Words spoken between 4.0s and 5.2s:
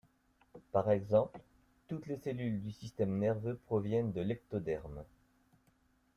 de l'ectoderme.